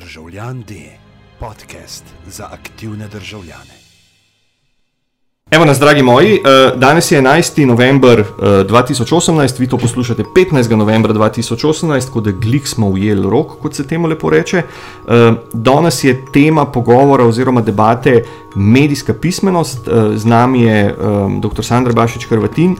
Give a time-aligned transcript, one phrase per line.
[0.00, 0.74] Državljan D,
[1.40, 3.74] podcast za aktivne državljane.
[5.50, 7.66] Evo nas, dragi moji, eh, danes je 11.
[7.66, 8.24] november
[8.68, 10.76] 2018, vi to poslušate 15.
[10.76, 14.58] novembra 2018, ko da glik smo ujeli rok, kot se temu lepo reče.
[14.58, 20.96] Eh, danes je tema pogovora oziroma debate medijska pismenost, eh, z nami je
[21.40, 21.62] dr.
[21.62, 22.76] Sandra Bašič Hrvatin.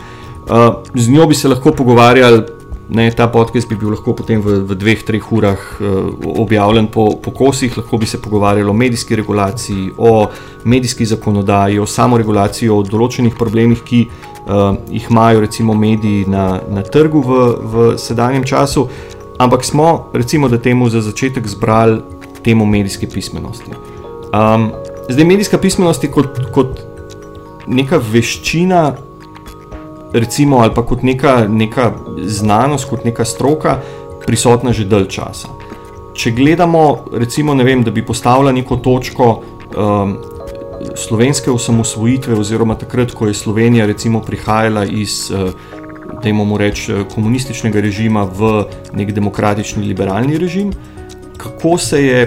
[0.94, 2.42] Z njo bi se lahko pogovarjali
[2.88, 6.10] Ne, ta podcast bi bil lahko potem v, v dveh, treh urah uh,
[6.44, 10.26] objavljen po, po kosih, lahko bi se pogovarjali o medijski regulaciji, o
[10.64, 16.84] medijski zakonodaji, o samoregulaciji, o določenih problemih, ki uh, jih imajo recimo mediji na, na
[16.84, 17.40] trgu v,
[17.72, 18.88] v sedanjem času.
[19.40, 22.02] Ampak smo, recimo, da temu za začetek zbrali
[22.44, 23.72] temo medijske pismenosti.
[24.28, 24.68] Um,
[25.08, 26.84] zdaj, medijska pismenost je kot, kot
[27.66, 28.92] neka veščina
[30.14, 33.80] recimo, ali pa kot neka, neka znanost, kot neka stroka,
[34.26, 35.50] prisotna že dalj časa.
[36.14, 39.30] Če gledamo, recimo, vem, da bi postavila neko točko
[39.74, 40.16] um,
[40.94, 45.50] slovenske osamosvojitve, oziroma takrat, ko je Slovenija recimo, prihajala iz, uh,
[46.22, 48.62] da imamo reči, uh, komunističnega režima v
[48.94, 50.70] nek demokratični, liberalni režim,
[51.36, 52.20] kako se je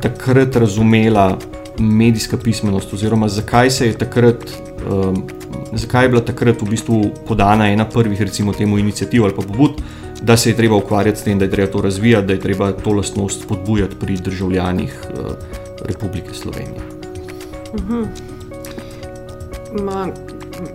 [0.00, 1.36] takrat razumela
[1.78, 4.48] medijska pismenost, oziroma zakaj se je takrat.
[4.88, 5.39] Um,
[5.72, 9.82] zakaj je bila takrat v bistvu podana ena prvih, recimo, temu inicijativ ali pa pobud,
[10.22, 12.72] da se je treba ukvarjati s tem, da je treba to razvijati, da je treba
[12.72, 15.32] to lastnost spodbujati pri državljanih uh,
[15.84, 16.80] Republike Slovenije.
[17.72, 18.02] Uh mhm.
[19.84, 20.08] Ma,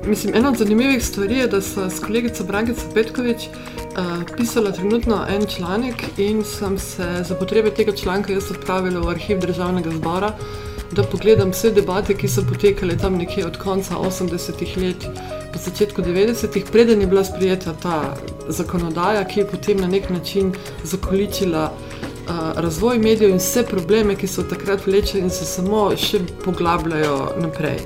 [0.08, 5.26] mislim, ena od zanimivih stvari je, da so s kolegico Brankico Petkovič uh, pisala trenutno
[5.30, 10.32] en članek in sem se za potrebe tega članka jaz odpravila v arhiv državnega zbora
[10.92, 15.08] da pogledam vse debate, ki so potekale tam nekje od konca 80-ih let
[15.54, 18.16] do začetka 90-ih, preden je bila sprijeta ta
[18.48, 24.28] zakonodaja, ki je potem na nek način zakoličila uh, razvoj medijev in vse probleme, ki
[24.28, 27.80] so takrat vlečeni in se samo še poglabljajo naprej.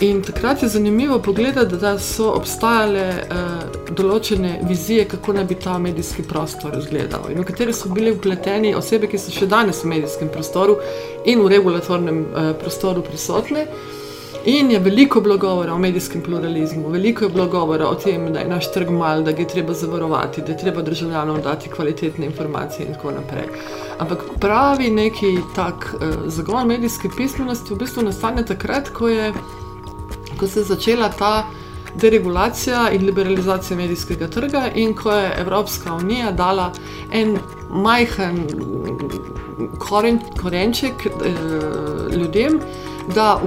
[0.00, 5.74] In takrat je zanimivo pogledati, da so obstajale uh, določene vizije, kako naj bi ta
[5.82, 9.90] medijski prostor izgledal, in v kateri so bili vpleteni osebe, ki so še danes v
[9.96, 10.78] medijskem prostoru
[11.26, 13.66] in v regulatornem uh, prostoru prisotne.
[14.46, 18.46] In je veliko bilo govora o medijskem pluralizmu, veliko je bilo govora o tem, da
[18.46, 22.30] je naš trg mal, da ga je treba zavarovati, da je treba državljanom dati kvalitetne
[22.30, 23.50] informacije in tako naprej.
[23.98, 29.32] Ampak pravi neki tak uh, zagon medijske pismenosti v bistvu nastane takrat, ko je
[30.38, 31.46] ko se je začela ta
[31.94, 36.72] deregulacija in liberalizacija medijskega trga, in ko je Evropska unija dala
[37.12, 37.38] en
[37.70, 38.46] majhen
[39.78, 41.10] koren, korenček eh,
[42.16, 42.60] ljudem,
[43.14, 43.40] da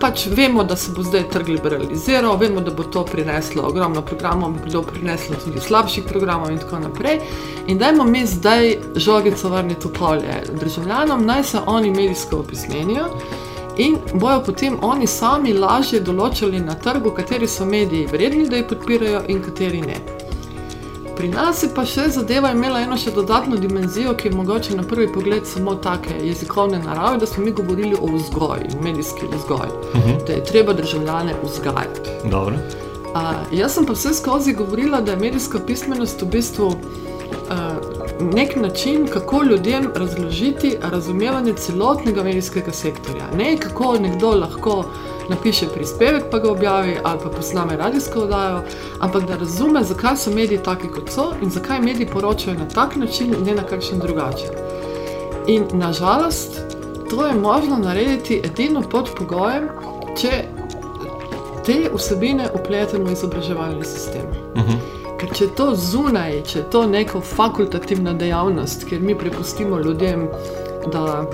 [0.00, 4.56] pač vemo, da se bo zdaj trg liberaliziral, vemo, da bo to prineslo ogromno programov,
[4.64, 7.20] bo to prineslo tudi slabših programov in tako naprej.
[7.66, 13.08] In dajmo mi zdaj žogico vrniti v polje državljanom, naj se oni medijsko opismenijo
[13.78, 18.68] in bojo potem oni sami lažje določili na trgu, kateri so mediji vredni, da jih
[18.70, 19.98] podpirajo in kateri ne.
[21.16, 24.82] Pri nas je pa še zadeva imela eno še dodatno dimenzijo, ki je mogoče na
[24.82, 29.96] prvi pogled samo take jezikovne narave, da smo mi govorili o vzgoju, medijski vzgoj, uh
[29.96, 30.08] mhm.
[30.08, 30.26] -huh.
[30.26, 32.10] da je treba državljane vzgajati.
[33.14, 38.56] Uh, jaz sem pa vse skozi govorila, da je medijska pismenost v bistvu uh, nek
[38.56, 43.24] način, kako ljudem razložiti razumevanje celotnega medijskega sektorja.
[43.38, 44.84] Ne kako nekdo lahko
[45.28, 48.62] napiše prispevek, pa ga objavi ali pa posname radijsko oddajo,
[49.00, 52.96] ampak da razume, zakaj so mediji taki, kot so in zakaj mediji poročajo na tak
[52.96, 54.50] način, ne na kakšen drugačen.
[55.46, 56.60] In nažalost,
[57.10, 59.68] to je možno narediti edino pod pogojem,
[60.20, 60.44] če
[61.66, 64.26] te vsebine upletemo v izobraževalni sistem.
[64.54, 64.70] Uh mhm.
[64.70, 65.03] -huh.
[65.18, 70.28] Ker če je to zunaj, če je to neka fakultativna dejavnost, kjer mi prepustimo ljudem,
[70.92, 71.24] da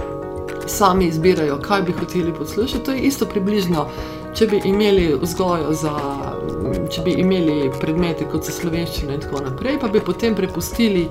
[0.66, 3.86] sami izbirajo, kaj bi hoteli poslušati, to je isto približno.
[4.34, 5.94] Če bi imeli vzgojo za,
[6.90, 11.06] če bi imeli predmete kot so slovenščina in tako naprej, pa bi potem prepustili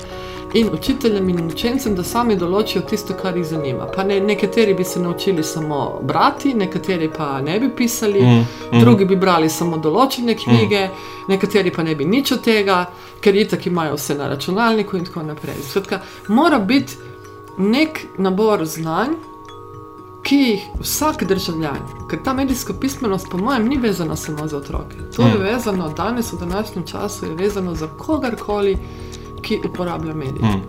[0.53, 3.85] in učiteljem in učencem, da sami določijo tisto, kar jih zanima.
[3.95, 8.79] Pa ne, nekateri bi se naučili samo brati, nekateri pa ne bi pisali, mm, mm.
[8.79, 11.29] drugi bi brali samo določene knjige, mm.
[11.29, 12.83] nekateri pa ne bi nič od tega,
[13.21, 15.61] ker itak imajo vse na računalniku in tako naprej.
[15.69, 16.97] Skratka, mora biti
[17.57, 19.28] nek nabor znanj.
[20.23, 21.79] Ki jih vsak državljan,
[22.09, 24.97] ker ta medijska pismenost, po mojem, ni vezana samo za otroke.
[25.15, 28.77] To je vezano danes, v današnjem času, je vezano za kogarkoli,
[29.41, 30.41] ki uporablja medije.
[30.41, 30.61] Hmm.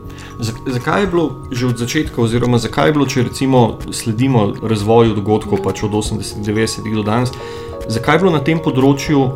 [0.67, 5.63] Zakaj je bilo že od začetka, oziroma zakaj je bilo, če recimo sledimo razvoju dogodkov
[5.65, 7.33] pač od 80-90 do danes,
[7.89, 9.29] zakaj je bilo na tem področju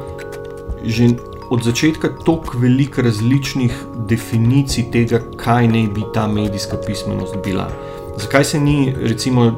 [0.84, 1.14] že
[1.50, 3.72] od začetka tako veliko različnih
[4.08, 7.68] definicij tega, kaj naj bi ta medijska pismenost bila?
[8.16, 9.52] Zakaj se ni, recimo,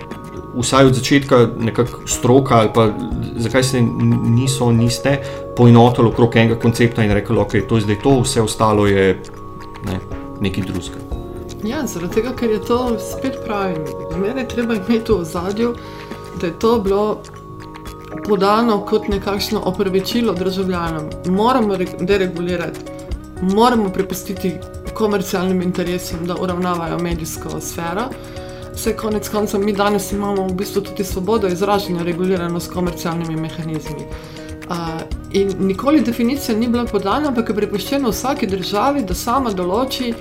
[0.56, 2.88] vsaj od začetka nekako stroka, ali pa
[3.37, 5.19] zakaj se niso, niste
[5.56, 9.23] poenotili okrog enega koncepta in rekli, da okay, je to zdaj to, vse ostalo je
[9.85, 10.00] ne,
[10.41, 11.06] nekaj drugega.
[11.64, 13.75] Ja, zaradi tega, ker je to spet pravi.
[14.14, 15.75] Zmeraj treba imeti v zadju,
[16.41, 17.23] da je to bilo
[18.29, 21.11] podano kot nekakšno opravičilo državljanom.
[21.26, 22.81] Moramo deregulirati,
[23.43, 24.53] moramo prepustiti
[24.94, 28.08] komercialnim interesom, da uravnavajo medijsko sfero.
[28.76, 34.05] Vse konec koncev, mi danes imamo v bistvu tudi svobodo izražanja, regulirano s komercialnimi mehanizmi.
[34.69, 34.76] Uh,
[35.32, 40.12] in nikoli definicija ni bila podana, ampak je prepuščena vsaki državi, da sama določi,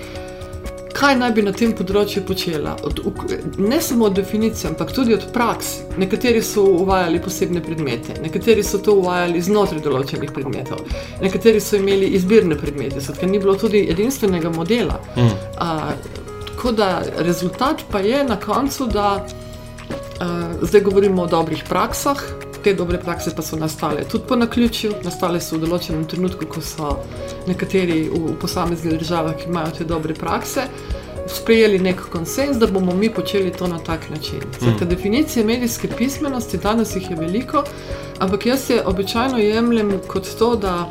[0.96, 2.78] kaj naj bi na tem področju počela.
[2.88, 3.02] Od,
[3.58, 5.74] ne samo od definicije, ampak tudi od praks.
[6.00, 10.86] Nekateri so uvajali posebne predmete, nekateri so to uvajali znotraj določenih predmetov,
[11.22, 15.02] nekateri so imeli izbirne predmete, ker ni bilo tudi edinstvenega modela.
[15.18, 15.36] Mm.
[15.60, 16.24] Uh,
[16.66, 22.18] Tako da rezultat pa je na koncu, da uh, zdaj govorimo o dobrih praksah.
[22.64, 26.64] Te dobre prakse pa so nastale tudi po naključju, nastale so v določenem trenutku, ko
[26.66, 26.96] so
[27.46, 30.64] nekateri v, v posameznih državah, ki imajo te dobre prakse,
[31.30, 34.42] sprejeli nek konsens, da bomo mi počeli to na tak način.
[34.58, 34.90] Zdaj, mm.
[34.90, 37.62] Definicije medijske pismenosti, danes jih je veliko,
[38.18, 40.90] ampak jaz je običajno jemljem kot to, da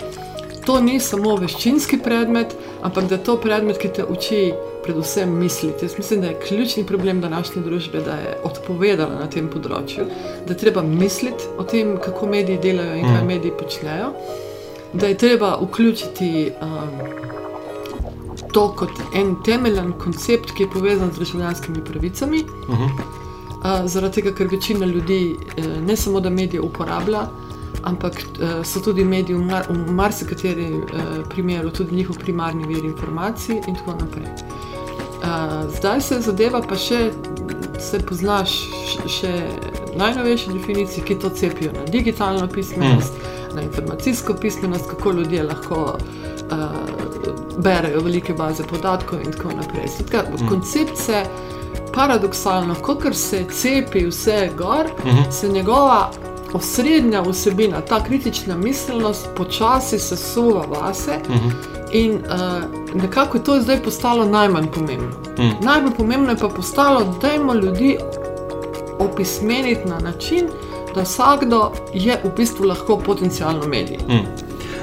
[0.66, 4.44] to ni samo veščinski predmet, ampak da je to predmet, ki te uči
[4.84, 5.84] predvsem misliti.
[5.84, 10.06] Jaz mislim, da je ključni problem današnje družbe, da je odpovedala na tem področju,
[10.46, 13.26] da je treba misliti o tem, kako mediji delajo in kaj mm.
[13.26, 14.12] mediji počnejo,
[14.92, 17.32] da je treba vključiti um,
[18.54, 22.44] to kot en temeljen koncept, ki je povezan z državljanskimi pravicami.
[22.68, 22.90] Uh -huh.
[22.90, 27.26] uh, zaradi tega, ker večina ljudi uh, ne samo da medije uporablja.
[27.82, 32.84] Ampak uh, so tudi mediji v, mar v marsikaterem uh, primeru tudi njihov primarni vir
[32.84, 34.28] informacij, in tako naprej.
[35.24, 37.08] Uh, zdaj se zadeva pa še,
[37.80, 38.58] se poznaš
[39.08, 39.30] še
[39.96, 43.56] najnovejše definicije, ki to cepijo na digitalno pismenost, mm.
[43.56, 46.66] na informacijsko pismenost, kako ljudje lahko uh,
[47.56, 49.88] berejo velike baze podatkov in tako naprej.
[49.96, 50.48] Zdaj, mm.
[50.48, 51.24] Koncept se
[51.94, 55.30] paradoksalno, kot se cepi vse gor, mm -hmm.
[55.30, 56.10] se njegova
[56.52, 61.18] osrednja vsebina, ta kritična miselnost, počasi sesuva vase.
[61.28, 61.52] Mm -hmm.
[61.92, 65.10] In uh, nekako je to zdaj postalo najmanj pomembno.
[65.38, 65.64] Mm.
[65.64, 67.96] Najbolj pomembno je pa postalo, da imamo ljudi
[68.98, 70.48] opismeniti na način,
[70.94, 73.98] da vsakdo je v bistvu lahko potencijalno medij.
[74.08, 74.26] Mm.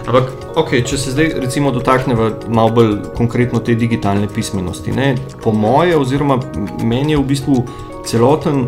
[0.07, 5.15] Ampak, okay, če se zdaj recimo dotaknemo malo bolj konkretno te digitalne pismenosti, ne?
[5.43, 6.39] po moje, oziroma
[6.83, 7.57] meni je v bistvu
[8.05, 8.65] celoten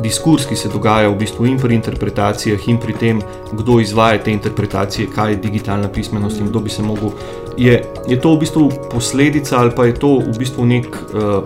[0.00, 3.20] diskurs, ki se dogaja v bistvu in pri interpretacijah, in pri tem,
[3.52, 7.12] kdo izvaja te interpretacije, kaj je digitalna pismenost in kdo bi se lahko.
[7.60, 7.76] Je,
[8.08, 11.44] je to v bistvu posledica ali pa je to v bistvu nek, uh,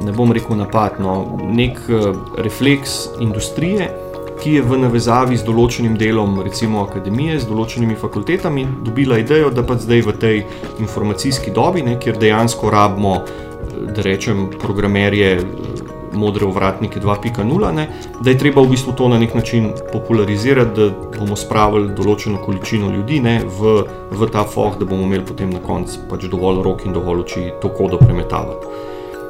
[0.00, 3.90] ne bom rekel napad, no, nek uh, refleks industrije,
[4.40, 9.66] ki je v navezavi z določenim delom, recimo akademije, z določenimi fakultetami, dobila idejo, da
[9.66, 10.38] pa zdaj v tej
[10.78, 15.34] informacijski dobi, ne, kjer dejansko rabimo, eh, da rečem, programerje
[16.18, 17.86] modre ovratnike 2.0,
[18.20, 22.90] da je treba v bistvu to na nek način popularizirati, da bomo spravili določeno količino
[22.92, 23.78] ljudi ne, v,
[24.10, 27.46] v ta foh, da bomo imeli potem na koncu pač dovolj rok in dovolj oči
[27.62, 28.76] to kodo premetavati.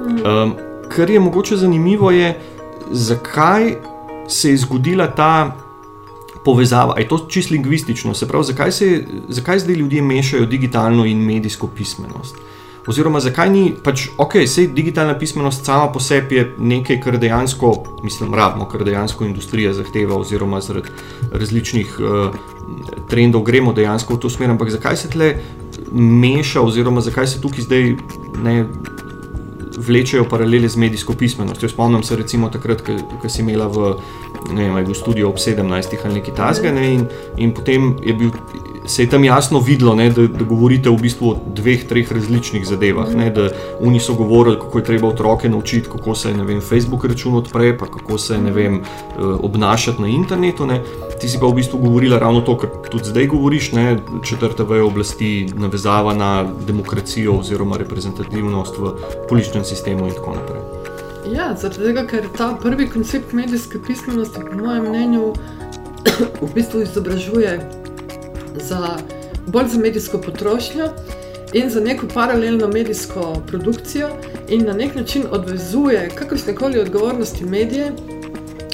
[0.08, 0.56] Um,
[0.88, 2.34] kar je mogoče zanimivo, je,
[2.90, 3.74] zakaj
[4.28, 5.32] se je zgodila ta.
[6.48, 6.94] Povezava.
[6.96, 8.86] Je to čisto lingvistično, se pravi, zakaj, se,
[9.28, 12.38] zakaj zdaj ljudje mešajo digitalno in medijsko pismenost?
[12.38, 12.57] Uh,
[12.88, 17.72] Oziroma, zakaj ni pač ok, sej digitalna pismenost sama po sebi je nekaj, kar dejansko,
[18.04, 20.94] mislim, rabimo, kar dejansko industrija zahteva, oziroma zaradi
[21.32, 22.38] različnih uh,
[23.10, 24.54] trendov gremo dejansko v to smer.
[24.54, 25.34] Ampak zakaj se tle
[25.92, 27.92] meša, oziroma zakaj se tukaj zdaj
[28.44, 28.56] ne
[29.78, 31.68] vlečejo paralele z medijsko pismenostjo?
[31.68, 32.82] Spomnim se recimo takrat,
[33.20, 33.94] ko si imela v.
[34.54, 37.02] Ne vem, v studiu ob 17 ali nekaj tasga, ne, in,
[37.36, 38.30] in potem je bil
[38.88, 42.66] se je tam jasno videlo, ne, da, da govorite v bistvu o dveh, treh različnih
[42.66, 43.14] zadevah.
[43.16, 47.34] Ne, da oni so govorili, kako je treba otroke naučiti, kako se vem, Facebook račun
[47.34, 50.66] odpre, pa kako se vem, eh, obnašati na internetu.
[50.66, 50.82] Ne.
[51.20, 54.84] Ti si pa v bistvu govorila ravno to, kar tudi zdaj govoriš, ne, četrta veja
[54.84, 58.92] oblasti, navezava na demokracijo oziroma reprezentativnost v
[59.28, 60.60] političnem sistemu in tako naprej.
[61.34, 65.32] Ja, zato tega, ker ta prvi koncept medijske pismenosti, po mojem mnenju,
[66.40, 67.77] v bistvu izobražuje
[68.54, 68.96] za
[69.46, 70.88] bolj za medijsko potrošnjo
[71.52, 74.08] in za neko paralelno medijsko produkcijo,
[74.48, 77.92] in na nek način odvezuje kakršne koli odgovornosti medije,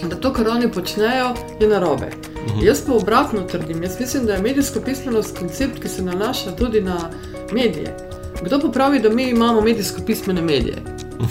[0.08, 2.10] da to, kar oni počnejo, je narobe.
[2.46, 2.66] Mhm.
[2.66, 3.82] Jaz pa obratno trdim.
[3.82, 7.10] Jaz mislim, da je medijska pismenost koncept, ki se nanaša tudi na
[7.52, 7.96] medije.
[8.42, 10.76] Kdo pa pravi, da mi imamo medijsko pismene medije?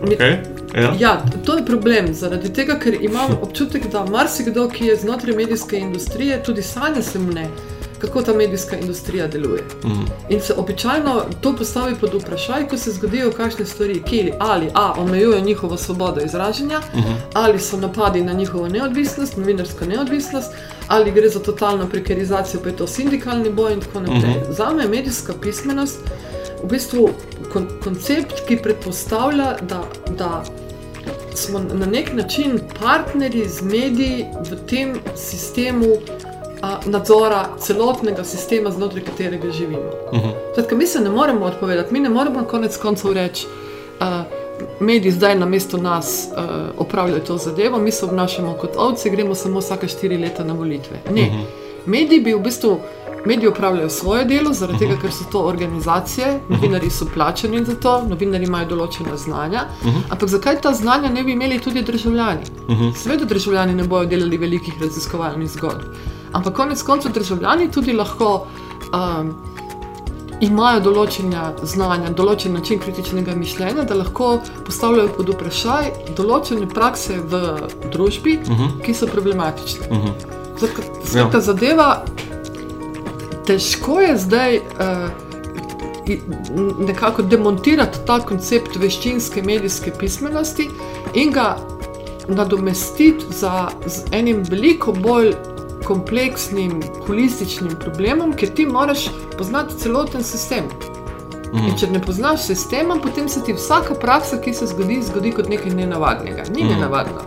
[0.00, 0.49] Okay.
[0.74, 0.94] Ja.
[0.98, 5.76] Ja, to je problem, zaradi tega, ker imam občutek, da marsikdo, ki je znotraj medijske
[5.76, 7.48] industrije, tudi sanja se mne,
[7.98, 9.62] kako ta medijska industrija deluje.
[9.84, 10.00] Mhm.
[10.28, 14.92] In se običajno to postavi pod vprašaj, ko se zgodijo kakšne stvari, ki ali A
[14.98, 17.12] omejujejo njihovo svobodo izražanja, Mhm.
[17.34, 20.52] ali so napadi na njihovo neodvisnost, novinarsko neodvisnost,
[20.88, 24.18] ali gre za totalno prekarizacijo, pa je to sindikalni boj in tako naprej.
[24.30, 24.52] Mhm.
[24.52, 25.98] Za me medijska pismenost
[26.62, 27.08] v bistvu
[27.52, 29.82] kon koncept, ki predpostavlja, da,
[30.18, 30.42] da
[31.34, 35.86] smo na nek način partnerji z mediji v tem sistemu
[36.62, 39.90] a, nadzora celotnega sistema, znotraj katerega živimo.
[40.14, 40.28] Mhm.
[40.52, 43.46] Skratka, mi se ne moremo odpovedati, mi ne moremo konec koncev reči,
[44.00, 44.24] da
[44.80, 46.38] mediji zdaj na mesto nas uh,
[46.78, 50.96] opravljajo to zadevo, mi se obnašamo kot ovce, gremo samo vsake štiri leta na volitve.
[51.10, 51.22] Ne.
[51.22, 51.40] Mhm.
[51.86, 52.80] Mediji bi v bistvu.
[53.26, 57.96] Mediji upravljajo svoje delo, zaradi tega, ker so to organizacije, novinari so plačani za to,
[58.08, 59.66] novinari imajo določena znanja.
[60.08, 62.48] Ampak zakaj ta znanja ne bi imeli tudi državljani?
[62.96, 65.84] Seveda, državljani ne bodo delali velikih raziskovalnih zgodb,
[66.32, 68.46] ampak konec koncev državljani tudi lahko
[68.94, 69.34] um,
[70.40, 77.42] imajo določena znanja, določen način kritičnega mišljenja, da lahko postavljajo pod vprašaj določene prakse v
[77.92, 78.38] družbi,
[78.84, 79.90] ki so problematične.
[79.90, 80.38] Mhm.
[80.60, 81.88] Skratka, skratka zadeva,
[83.50, 84.62] težko je zdaj uh,
[86.86, 90.68] nekako demontirati ta koncept veščinske medijske pismenosti
[91.14, 91.56] in ga
[92.28, 95.32] nadomestiti za, z enim veliko bolj
[95.84, 100.70] kompleksnim, holističnim problemom, ker ti moraš poznati celoten sistem.
[101.50, 105.48] In če ne poznaš sistema, potem se ti vsaka praksa, ki se zgodi, zgodi kot
[105.50, 106.44] nekaj nenavadnega.
[106.54, 107.24] Ni nenavadno.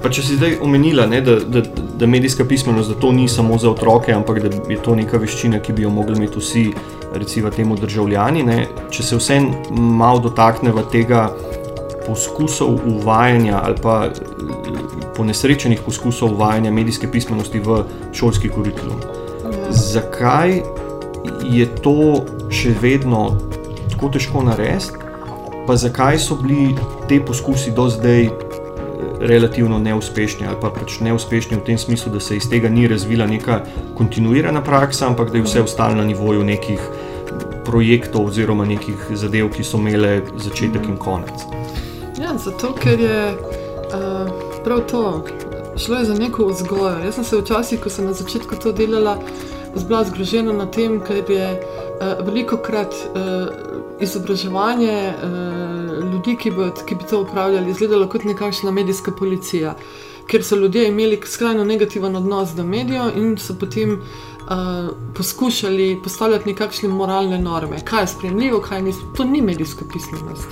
[0.00, 1.60] Pa če si zdaj omenila, ne, da, da,
[2.00, 5.60] da medijska pismenost da to ni samo za otroke, ampak da je to neka veščina,
[5.60, 6.64] ki bi jo mogli imeti vsi,
[7.14, 8.42] recimo, temu državljani.
[8.42, 11.28] Ne, če se vsem malo dotakneva tega
[12.06, 14.08] poskusov uvajanja ali pa
[15.16, 17.82] ponesrečenih poskusov uvajanja medijske pismenosti v
[18.16, 19.02] šolski kurikulum.
[19.70, 20.62] Zakaj
[21.44, 23.26] je to še vedno
[23.92, 24.96] tako težko narediti,
[25.66, 26.72] pa zakaj so bili
[27.08, 28.30] te poskusi do zdaj
[29.20, 33.26] relativno neuspešni, ali pa pač neuspešni v tem smislu, da se iz tega ni razvila
[33.26, 33.60] neka
[33.98, 36.80] kontinuirana praksa, ampak da je vse ostalo na nivoju nekih
[37.64, 41.44] projektov oziroma nekih zadev, ki so imele začetek in konec.
[42.20, 44.32] Ja, zato ker je uh,
[44.64, 45.04] prav to,
[45.76, 46.98] šlo je za neko vzgojo.
[47.04, 49.18] Jaz sem se včasih, ko sem na začetku to delala,
[49.86, 53.48] bila zgrožena nad tem, ker je uh, veliko krat uh,
[54.00, 55.69] izobraževanje uh,
[56.20, 59.74] ljudi, ki bi, ki bi to upravljali, izgledalo kot nekakšna medijska policija.
[60.26, 66.48] Ker so ljudje imeli skrajno negativen odnos do medijev in so potem uh, poskušali postavljati
[66.48, 68.92] nekakšne moralne norme, kaj je sprejemljivo, kaj ni.
[69.16, 70.48] To ni medijska pismenost.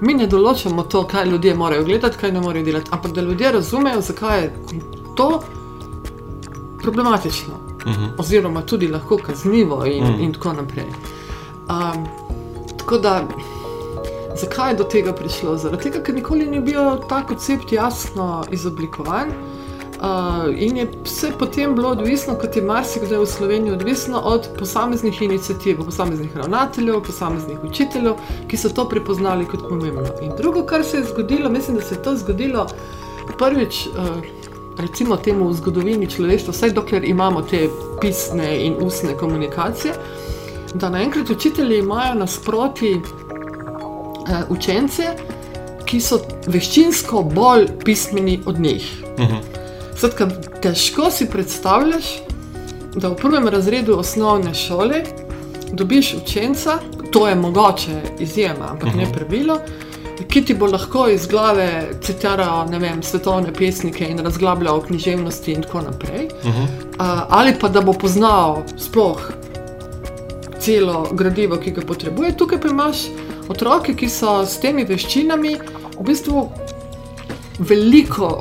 [0.00, 3.52] Mi ne določamo to, kaj ljudje morajo gledati, kaj ne morejo delati, ampak da ljudje
[3.52, 4.52] razumejo, zakaj je
[5.16, 5.42] to
[6.82, 8.08] problematično, uh -huh.
[8.18, 10.24] oziroma tudi lahko kaznivo, in, uh -huh.
[10.24, 10.86] in tako naprej.
[11.68, 12.06] Um,
[12.78, 13.28] tako da,
[14.40, 15.56] zakaj je do tega prišlo?
[15.60, 19.34] Zaradi tega, ker nikoli ni bil ta koncept jasno izoblikovan.
[20.00, 25.22] Uh, in je vse potem bilo odvisno, kot je marsikdaj v Sloveniji, odvisno od posameznih
[25.22, 28.16] inicijativ, posameznih ravnateljev, posameznih učiteljev,
[28.48, 30.08] ki so to prepoznali kot pomembno.
[30.24, 32.66] In drugo, kar se je zgodilo, mislim, da se je to zgodilo
[33.38, 34.24] prvič, uh,
[34.80, 37.66] recimo, temu v zgodovini človeštva, vsaj dokler imamo te
[38.00, 39.94] pisne in ustne komunikacije,
[40.74, 43.00] da naenkrat učitelji imajo nasproti
[44.48, 45.14] učence,
[45.84, 48.86] ki so veščinsko bolj pismeni od njih.
[49.18, 49.40] Uh -huh.
[49.96, 50.28] Skratka,
[50.62, 52.04] težko si predstavljaš,
[52.94, 55.02] da v prvem razredu osnovne šole
[55.72, 56.78] dobiš učenca,
[57.10, 58.96] to je mogoče izjema, ampak uh -huh.
[58.96, 59.58] ne pravilo,
[60.28, 65.62] ki ti bo lahko iz glave citiral vem, svetovne pesnike in razglabljal o književnosti in
[65.62, 66.28] tako naprej.
[66.42, 66.62] Uh -huh.
[66.62, 69.32] uh, ali pa da bo poznal sploh
[70.60, 72.36] celo gradivo, ki ga potrebuje.
[72.36, 72.96] Tukaj pa imaš
[73.50, 75.56] otroke, ki so s temi veščinami
[75.98, 76.46] v bistvu
[77.58, 78.38] veliko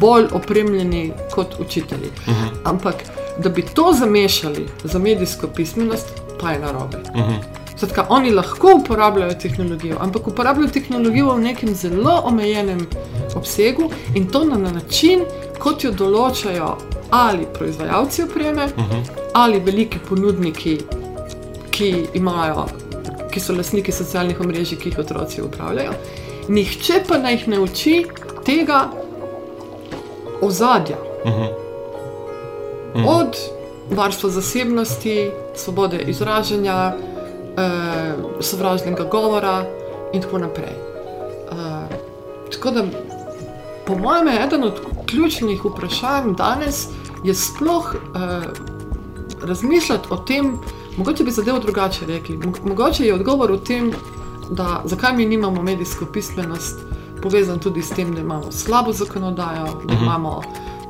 [0.00, 2.12] bolj opremljeni kot učitelji.
[2.26, 2.48] Uh -huh.
[2.64, 2.94] Ampak
[3.38, 6.08] da bi to zamešali za medijsko pismenost,
[6.40, 6.98] pa je narobe.
[6.98, 7.42] Uh -huh.
[7.78, 12.86] Zatka, oni lahko uporabljajo tehnologijo, ampak uporabljajo tehnologijo v nekem zelo omejenem
[13.34, 15.24] obsegu in to na način,
[15.58, 16.76] kot jo določajo
[17.10, 19.10] ali proizvajalci opreme, uh -huh.
[19.34, 20.78] ali veliki ponudniki,
[21.70, 22.66] ki, imajo,
[23.32, 25.92] ki so lastniki socialnih omrežij, ki jih otroci upravljajo.
[26.48, 27.96] Nihče pa naj jih ne uči
[28.44, 28.90] tega,
[30.42, 30.96] ozadja.
[31.24, 31.48] Uh -huh.
[32.94, 33.08] Mm.
[33.08, 33.36] Od
[33.90, 36.94] varstva zasebnosti, svobode izražanja,
[37.56, 39.64] eh, sovražnega govora
[40.12, 40.74] in tako naprej.
[41.52, 41.96] Eh,
[42.52, 42.84] tako da,
[43.86, 46.86] po mojem, je eden od ključnih vprašanj danes
[47.34, 48.42] sploh eh,
[49.42, 50.58] razmišljati o tem,
[50.96, 52.38] mogoče bi zadevo drugače rekli.
[52.64, 53.92] Mogoče je odgovor v tem,
[54.50, 56.78] da zakaj mi nimamo medijsko pismenost,
[57.22, 60.04] povezan tudi s tem, da imamo slabo zakonodajo, da uh mhm.
[60.04, 60.40] imamo.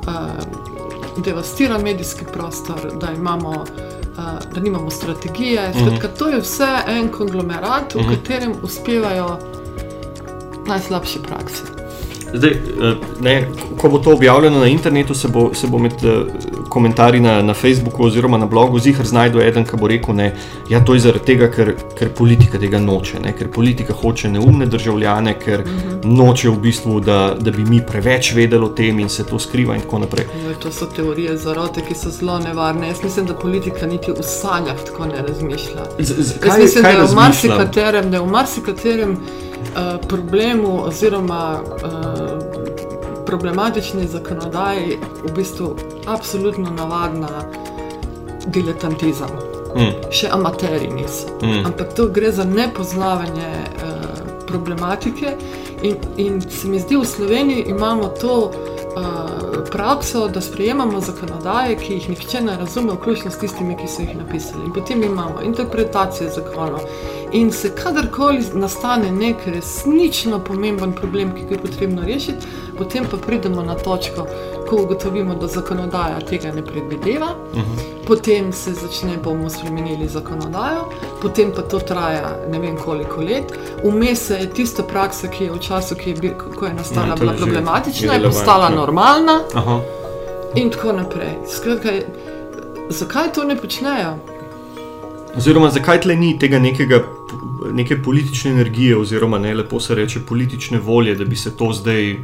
[0.07, 0.73] Eh,
[1.17, 5.69] devastiran medijski prostor, da, imamo, uh, da nimamo strategije.
[5.69, 5.79] Mhm.
[5.79, 8.15] Skratka, to je vse en konglomerat, v uh mhm.
[8.15, 9.37] katerem uspevajo
[10.67, 11.63] najslabše prakse.
[12.33, 16.27] Zdaj, eh, ne, ko bo to objavljeno na internetu, se bo, se bo med uh,
[16.73, 20.33] komentarji na, na Facebooku oziroma na blogu zihar znašel eden, ki bo rekel, da ja,
[20.69, 25.35] je to zaradi tega, ker, ker politika tega noče, ne, ker politika hoče neumne državljane,
[25.39, 25.89] ker uh mhm.
[25.89, 26.17] -huh.
[26.17, 29.75] noče v bistvu, da, da bi mi preveč vedeli o tem in se to skriva
[29.75, 30.25] in tako naprej.
[30.47, 32.87] No, to so teorije zarote, ki so zelo nevarne.
[32.87, 35.83] Jaz mislim, da politika niti v sanjah tako ne razmišlja.
[35.99, 40.07] Z, z, kaj, Jaz mislim, kaj da je v marsikaterem, da je v marsikaterem uh,
[40.07, 42.32] problemu oziroma uh,
[43.25, 45.75] problematični zakonodaji v bistvu
[46.07, 47.29] absolutno navadna
[48.45, 49.29] diletantizem.
[49.75, 50.11] Mm.
[50.13, 51.31] Še amateri niso.
[51.41, 51.65] Mm.
[51.65, 54.03] Ampak to gre za nepoznavanje uh,
[54.47, 55.33] problematike,
[55.81, 61.93] in, in se mi zdi, v Sloveniji imamo to uh, prakso, da sprejemamo zakonodaje, ki
[61.93, 64.65] jih nihče ne razume, vključno s tistimi, ki so jih napisali.
[64.65, 66.85] In potem imamo interpretacije zakonov.
[67.31, 72.45] In se kadarkoli nastane nek resnično pomemben problem, ki ga je potrebno rešiti,
[72.83, 74.27] potem pa pridemo na točko,
[74.69, 77.71] ko ugotovimo, da zakonodaja tega ne predvideva, uh mhm.
[77.71, 78.07] -huh.
[78.07, 80.89] potem se začne, bomo spremenili zakonodajo,
[81.21, 83.53] potem pa to traja ne vem koliko let.
[83.83, 87.15] Vmes je tista praksa, ki je v času, ki je, bil, ko je nastala, ja,
[87.15, 89.39] bila problematična, je postala normalna.
[89.55, 89.79] Uh -huh.
[90.55, 91.33] In tako naprej.
[91.47, 91.89] Skratka,
[92.89, 94.17] zakaj to ne počnejo?
[95.37, 97.03] Oziroma, zakaj tle ni tega nekega
[97.71, 102.17] neke politične energije, oziroma ne lepo se reče politične volje, da bi se to zdaj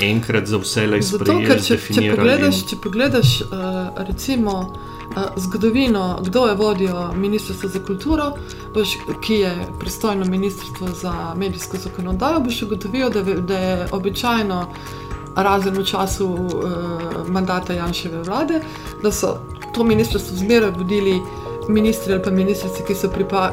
[0.00, 1.54] enkrat za vse le izpolnilo.
[1.54, 2.66] Če, če pogledaš, in...
[2.68, 8.32] če pogledaš uh, recimo, uh, zgodovino, kdo je vodil Ministrstvo za kulturo,
[8.74, 14.60] boš, ki je pristojno Ministrstvo za medijsko zakonodajo, boš ugotovil, da, da je običajno,
[15.36, 18.60] razen v času uh, mandata Janševe vlade,
[19.02, 19.38] da so
[19.74, 21.20] to ministrstvo zmeraj vodili
[21.68, 23.10] ministri ali pa ministrice, ki so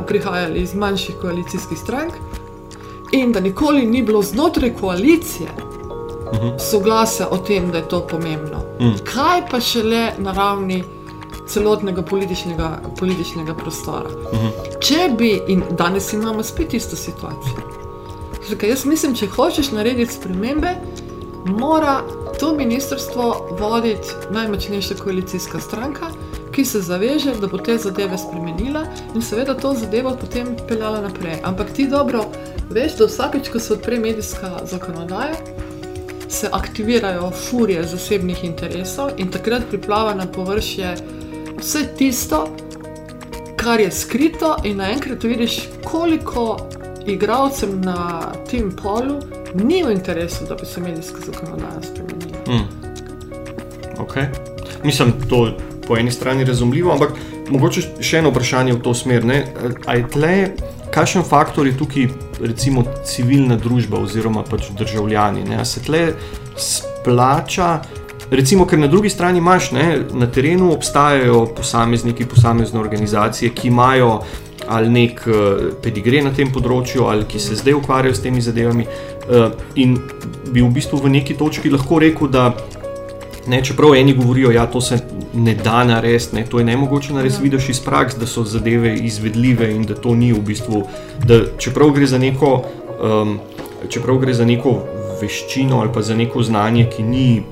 [0.07, 2.13] prihajali iz manjših koalicijskih strank,
[3.11, 5.49] in da nikoli ni bilo znotraj koalicije
[6.31, 6.45] uh mhm.
[6.47, 6.59] -huh.
[6.59, 8.57] soglasja o tem, da je to pomembno.
[8.79, 8.91] Uh mm.
[8.91, 9.03] -huh.
[9.03, 10.83] Kaj pa še le na ravni
[11.47, 14.09] celotnega političnega, političnega prostora?
[14.09, 14.45] Uh mhm.
[14.45, 14.79] -huh.
[14.79, 17.81] Če bi, in danes imamo spet isto situacijo.
[18.47, 20.75] Zdaj, jaz mislim, če hočeš narediti spremembe,
[21.45, 22.01] mora
[22.39, 26.05] to ministrstvo voditi najmočnejša koalicijska stranka
[26.51, 28.85] ki se zaveže, da bo te zadeve spremenila
[29.15, 31.39] in seveda to zadevo potem peljala naprej.
[31.43, 32.25] Ampak ti dobro
[32.69, 35.35] veš, da vsakeč, ko se odpre medijska zakonodaja,
[36.29, 40.95] se aktivirajo furije zasebnih interesov in takrat priplava na površje
[41.59, 42.47] vse tisto,
[43.55, 46.69] kar je skrito, in naenkrat vidiš, koliko
[47.05, 49.19] igralcem na tem polu
[49.53, 52.37] ni v interesu, da bi se medijska zakonodaja spremenila.
[52.47, 52.91] Mm.
[53.99, 54.25] Okay.
[54.83, 57.17] Mislim, to je po eni strani razumljivo, ampak
[57.51, 59.25] mogoče še eno vprašanje v to smer.
[60.91, 62.05] Kakšen faktor je tukaj,
[62.39, 65.43] recimo, civilna družba oziroma pač državljani?
[65.49, 65.65] Ne?
[65.67, 66.13] Se tle
[66.55, 67.81] splača,
[68.31, 74.21] recimo, ker na drugi strani imaš, ne, na terenu obstajajo posamezniki, posamezne organizacije, ki imajo
[74.71, 78.87] ali nek uh, pedigre na tem področju, ali ki se zdaj ukvarjajo s temi zadevami.
[79.27, 79.97] Uh, in
[80.51, 82.53] bi v bistvu v neki točki lahko rekel, da
[83.47, 84.99] Ne, čeprav eni govorijo, da ja, to se
[85.33, 87.43] ne da narediti, ne, to je ne mogoče narediti, ja.
[87.43, 90.83] vidiš iz praks, da so zadeve izvedljive in da to ni v bistvu.
[91.25, 92.63] Da, čeprav, gre neko,
[93.03, 93.39] um,
[93.89, 94.75] čeprav gre za neko
[95.21, 97.43] veščino ali pa za neko znanje, ki ni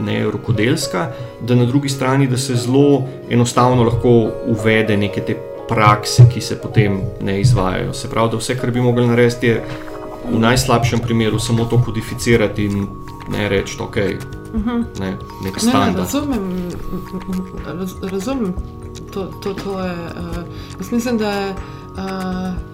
[0.00, 5.36] ne, rokodelska, da na drugi strani da se zelo enostavno lahko uvede neke te
[5.68, 7.92] prakse, ki se potem ne izvajajo.
[7.94, 9.64] Se pravi, da vse, kar bi mogli narediti, je
[10.30, 12.86] v najslabšem primeru samo to kodificirati in
[13.28, 14.16] ne reči, da okay,
[14.52, 14.84] -huh.
[15.00, 15.94] ne, nek standard.
[15.94, 16.68] Ne, razumem,
[17.66, 18.54] raz, razumem
[19.12, 19.92] to, to, to je.
[19.92, 20.36] Uh,
[20.78, 22.70] jaz mislim, da je uh,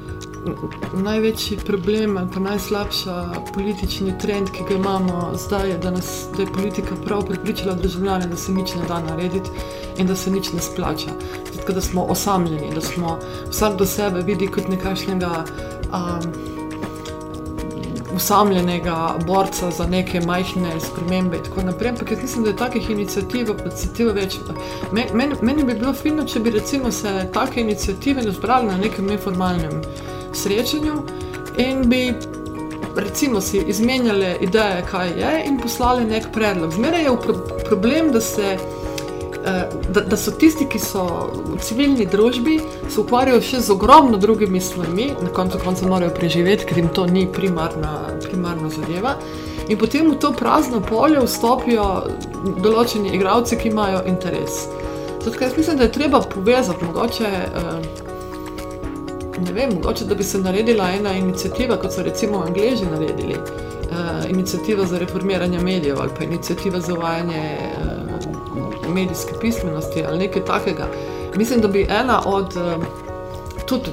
[1.03, 6.43] največji problem ali pa najslabša politični trend, ki ga imamo zdaj, je, da, nas, da
[6.43, 9.51] je politika prav pripričala državljane, da se nič ne da narediti
[9.99, 11.11] in da se nič ne splača.
[11.55, 13.19] Zato, da smo osamljeni, da smo
[13.51, 15.45] vsak do sebe vidi kot nekakšnega.
[15.93, 16.57] Um,
[18.17, 21.91] usamljenega borca za neke majhne spremembe in tako naprej.
[21.91, 24.39] Ampak jaz mislim, da je takih inicijativ, inicijativ več.
[24.93, 29.07] Men, men, meni bi bilo fino, če bi recimo se take inicijative zbrali na nekem
[29.07, 29.83] neformalnem
[30.33, 31.03] srečanju
[31.59, 32.15] in bi
[32.97, 36.73] recimo si izmenjali ideje, kaj je in poslali nek predlog.
[36.73, 37.35] Zmeraj je pro
[37.69, 38.57] problem, da se.
[39.47, 41.05] Da, da so tisti, ki so
[41.55, 42.57] v civilni družbi,
[42.91, 47.05] se ukvarjajo še z ogromno drugimi stvarmi, na koncu konca morajo preživeti, ker jim to
[47.07, 47.93] ni primarna,
[48.25, 49.15] primarna zadeva.
[49.69, 51.87] In potem v to prazno polje vstopijo
[52.63, 54.67] določeni igravci, ki imajo interes.
[55.23, 57.31] Zato jaz mislim, da je treba povezati mogoče.
[57.63, 58.07] Uh,
[59.47, 64.31] ne vem, mogoče da bi se naredila ena inicijativa, kot so recimo Angliji naredili, uh,
[64.31, 68.06] inicijativa za reformiranje medijev ali pa inicijativa za uvajanje uh,
[68.97, 70.89] medijske pismenosti ali nekaj takega.
[71.37, 72.85] Mislim, da bi ena od uh,
[73.67, 73.91] tudi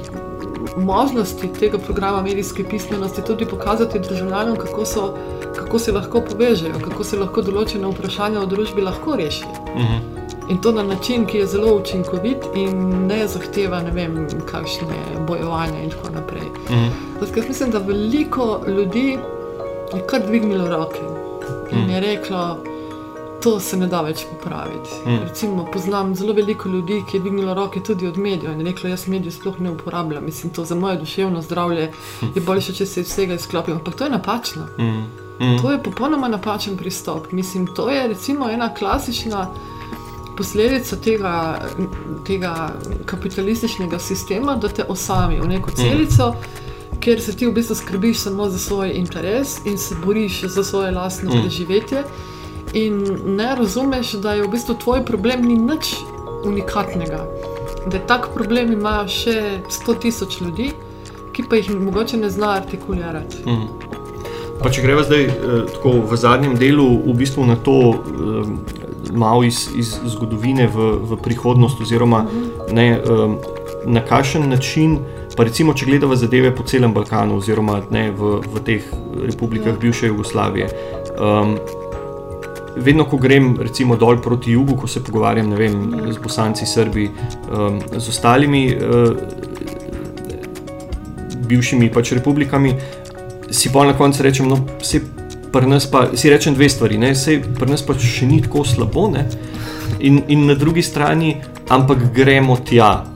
[0.76, 5.14] možnosti tega programa medijske pismenosti tudi pokazati državljanom, kako, so,
[5.56, 9.48] kako se lahko povežejo, kako se lahko določene vprašanja v družbi lahko rešijo.
[9.74, 9.94] Uh mhm.
[9.94, 10.14] -huh.
[10.48, 15.80] In to na način, ki je zelo učinkovit in ne zahteva ne vem, kakšne bojevanja
[15.82, 16.48] in tako naprej.
[16.70, 16.90] Mm.
[17.20, 19.18] Zato, jaz mislim, da veliko ljudi
[19.94, 21.00] je kar dvignilo roke
[21.72, 21.90] in mm.
[21.90, 22.58] je reklo,
[23.44, 25.02] to se ne da več popraviti.
[25.04, 25.18] Mm.
[25.28, 29.04] Recimo, poznam zelo veliko ljudi, ki je dvignilo roke tudi od medijev in reklo, jaz
[29.08, 30.24] medijev sploh ne uporabljam.
[30.24, 31.90] Mislim, to za moje duševno zdravje
[32.34, 33.76] je boljše, če se iz vsega izklopim.
[33.76, 34.66] Ampak to je napačno.
[34.78, 35.04] Mm.
[35.44, 35.60] Mm.
[35.60, 37.32] To je popolnoma napačen pristop.
[37.32, 39.48] Mislim, to je recimo ena klasična
[40.36, 41.34] posledica tega,
[42.26, 42.54] tega
[43.06, 47.00] kapitalističnega sistema, da te osami v neko celico, mm.
[47.00, 50.90] kjer se ti v bistvu skrbiš samo za svoj interes in se boriš za svoje
[50.96, 51.42] lastno mm.
[51.42, 52.04] preživetje.
[52.74, 53.02] In
[53.36, 55.94] ne razumeš, da je v bistvu tvoj problem ni nič
[56.44, 57.22] unikatnega.
[57.86, 59.36] Da tak problem imajo še
[59.70, 60.72] 100 tisoč ljudi,
[61.34, 63.44] ki pa jih mogoče ne znajo artikulirati.
[63.46, 63.94] Mm.
[64.62, 68.74] Pa če greva zdaj eh, v zadnjem delu v bistvu na to, eh,
[69.14, 72.24] malo iz, iz zgodovine v, v prihodnost, oziroma
[72.72, 73.36] ne, um,
[73.86, 74.98] na kakšen način,
[75.36, 78.88] pa recimo, če gledamo zadeve po celem Balkanu, oziroma ne, v, v teh
[79.20, 79.80] republikah ja.
[79.80, 80.70] bivše Jugoslavije.
[81.20, 81.58] Um,
[82.76, 85.74] vedno, ko grem recimo, dol proti jugu, ko se pogovarjam vem,
[86.12, 87.08] z Bosanci, Srbi,
[87.50, 89.12] um, z ostalimi uh,
[91.46, 92.74] bivšimi pač republikami,
[93.50, 95.00] si pa na koncu rečem, no, se
[95.54, 96.98] pri nas pa si rečem dve stvari.
[96.98, 99.06] Pri nas pa še ni tako slabo,
[100.00, 101.36] in, in na drugi strani,
[101.68, 103.13] ampak gremo tja,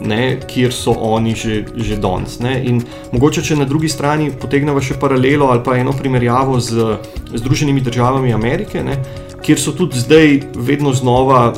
[0.00, 0.40] ne?
[0.46, 2.38] kjer so oni že, že danes.
[2.40, 2.82] In
[3.12, 6.98] mogoče, če na drugi strani potegnemo še paralelo ali pa eno primerjavo z
[7.34, 8.98] Združenimi državami Amerike, ne?
[9.42, 11.54] kjer so tudi zdaj vedno znova.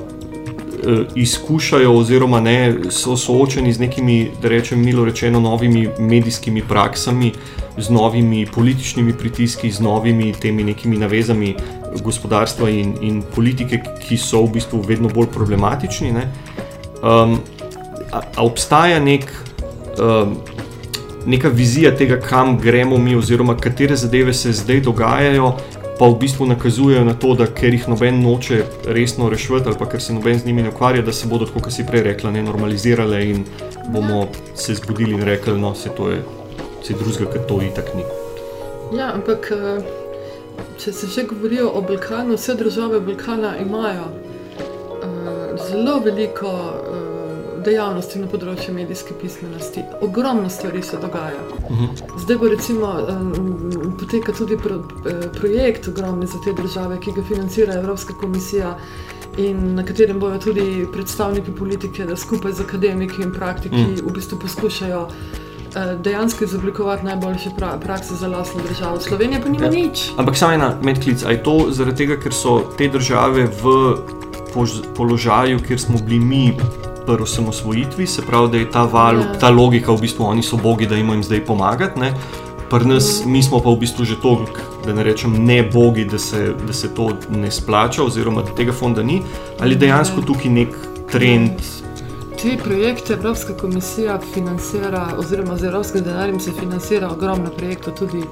[0.81, 7.33] Eh, izkušajo, oziroma ne, so soočeni z nekimi, da rečem, milo rečeno, novimi medijskimi praksami,
[7.77, 11.55] z novimi političnimi pritiski, z novimi temi nekimi navezami
[12.03, 16.13] gospodarstva in, in politike, ki so v bistvu vedno bolj problematični.
[16.13, 16.25] Ne?
[17.03, 17.39] Um,
[18.13, 19.27] a, a obstaja nek,
[19.99, 20.37] um,
[21.27, 25.53] neka vizija tega, kam gremo mi, oziroma katere zadeve se zdaj dogajajo,
[25.99, 29.89] pa v bistvu nakazujejo na to, da ker jih noben noče resno rešiti, ali pa
[29.89, 32.43] ker se noben z njimi ne ukvarja, da se bodo, kot si prej rekla, ne
[32.43, 33.45] normalizirale in
[33.93, 36.23] bomo se zbudili in rekli, no, se to je
[36.81, 38.07] vse drugega, kot to itak ni.
[38.97, 39.85] Ja, ampak eh,
[40.81, 46.90] če se že govorijo o Balkanu, vse države Balkana imajo uh, zelo veliko uh,
[47.65, 49.85] dejavnosti na področju medijske pismenosti.
[50.01, 51.43] Ogromno stvari se dogaja.
[51.71, 51.93] Mhm.
[52.25, 54.81] Zdaj bo recimo um, poteka tudi pro,
[55.39, 58.77] projekt ogromni za te države, ki ga financira Evropska komisija.
[59.39, 64.03] In na katerem bodo tudi predstavniki politike, da skupaj z akademiki in praktiki mm.
[64.03, 65.07] v bistvu poskušajo
[65.77, 69.01] Eh, dejansko izoblikovati najboljše pra prakse za lastno državo.
[69.01, 69.71] Slovenija pa nima ja.
[69.71, 70.11] nič.
[70.17, 71.23] Ampak samo ena medklic.
[71.25, 73.95] Ali je to zaradi tega, ker so te države v
[74.97, 76.57] položaju, kjer smo bili mi
[77.15, 79.33] pri osamosvojitvi, se pravi, da je ta, val, ja.
[79.41, 82.13] ta logika, v bistvu oni so bogi, da jim zdaj pomagati.
[82.71, 83.33] Pri nas, mm.
[83.33, 86.73] mi smo pa v bistvu že toliko, da ne rečem, ne bogi, da se, da
[86.73, 89.23] se to ne splača, oziroma da tega fonda ni,
[89.61, 90.77] ali dejansko tukaj nek
[91.11, 91.59] trend.
[92.41, 98.23] Te projekte Evropska komisija financira, oziroma z evropskim denarjem se financira ogromno projektov tudi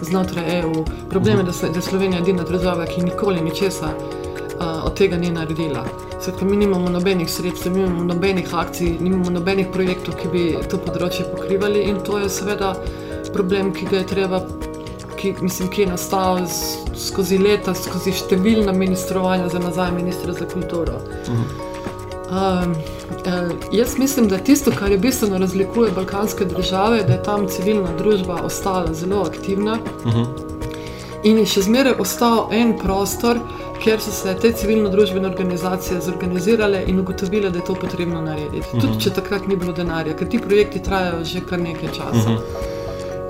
[0.00, 0.84] znotraj EU.
[1.10, 5.84] Problem je, da je Slovenija edina država, ki nikoli ničesar uh, od tega ni naredila.
[6.20, 10.80] Svetka, mi nimamo nobenih sredstev, mi nimamo nobenih akcij, nimamo nobenih projektov, ki bi to
[10.82, 12.72] področje pokrivali in to je seveda
[13.34, 14.42] problem, ki ga je treba.
[15.18, 16.44] Ki, mislim, ki je nastal
[16.98, 20.98] skozi leta, skozi številna ministrovanja za nazaj, ministra za kulturo.
[20.98, 21.66] Uh -huh.
[22.28, 22.74] Um,
[23.24, 27.94] eh, jaz mislim, da tisto, kar je bistveno razlikuje balkanske države, da je tam civilna
[27.98, 30.26] družba ostala zelo aktivna uh -huh.
[31.22, 33.38] in je še zmeraj ostal en prostor,
[33.82, 38.58] kjer so se te civilno-družbene organizacije zorganizirale in ugotovile, da je to potrebno narediti.
[38.58, 38.80] Uh -huh.
[38.80, 42.30] Tudi če takrat ni bilo denarja, ker ti projekti trajajo že kar nekaj časa.
[42.30, 42.68] Uh -huh.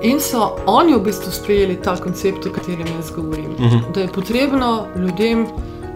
[0.01, 3.51] In so oni v bistvu sprejeli ta koncept, o katerem jaz govorim.
[3.51, 3.91] Uh -huh.
[3.93, 5.47] Da je potrebno ljudem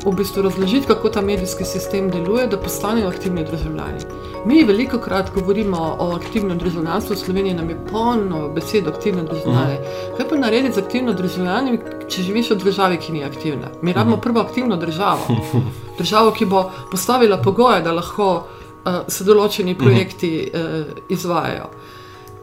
[0.06, 4.00] v bistvu razložiti, kako ta medijski sistem deluje, da postanejo aktivni državljani.
[4.46, 9.80] Mi veliko krat govorimo o aktivnem državljanstvu, v Sloveniji nam je polno besed aktivne državljane.
[9.80, 10.18] Uh -huh.
[10.18, 13.68] Kaj pa narediti z aktivno državljanjem, če živiš v državi, ki ni aktivna?
[13.82, 14.22] Mi rabimo -huh.
[14.22, 15.28] prvo aktivno državo.
[15.98, 18.44] Državo, ki bo postavila pogoje, da lahko
[18.86, 21.70] uh, se določeni projekti uh, izvajajo.